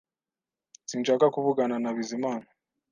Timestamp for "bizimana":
1.95-2.47